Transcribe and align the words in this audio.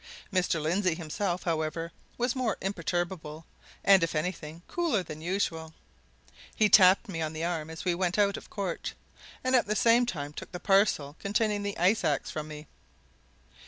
Mr. 0.33 0.59
Lindsey 0.59 0.95
himself, 0.95 1.43
however, 1.43 1.91
was 2.17 2.35
more 2.35 2.57
imperturbable 2.59 3.45
and, 3.83 4.01
if 4.01 4.15
anything, 4.15 4.63
cooler 4.67 5.03
than 5.03 5.21
usual. 5.21 5.75
He 6.55 6.69
tapped 6.69 7.07
me 7.07 7.21
on 7.21 7.33
the 7.33 7.43
arm 7.45 7.69
as 7.69 7.85
we 7.85 7.93
went 7.93 8.17
out 8.17 8.35
of 8.35 8.49
court, 8.49 8.95
and 9.43 9.55
at 9.55 9.67
the 9.67 9.75
same 9.75 10.07
time 10.07 10.33
took 10.33 10.51
the 10.53 10.59
parcel 10.59 11.17
containing 11.19 11.61
the 11.61 11.77
ice 11.77 12.03
ax 12.03 12.31
from 12.31 12.47
me. 12.47 12.65